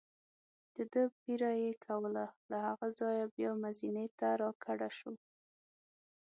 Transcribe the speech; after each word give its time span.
دده 0.75 1.03
پیره 1.19 1.51
یې 1.63 1.71
کوله، 1.85 2.25
له 2.49 2.57
هغه 2.67 2.87
ځایه 2.99 3.25
بیا 3.35 3.51
مزینې 3.63 4.07
ته 4.17 4.27
را 4.41 4.49
کډه 4.63 4.89
شو. 4.97 5.13